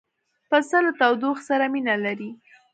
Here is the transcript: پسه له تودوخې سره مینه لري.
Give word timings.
پسه 0.49 0.77
له 0.85 0.91
تودوخې 0.99 1.43
سره 1.49 1.65
مینه 1.73 1.95
لري. 2.05 2.31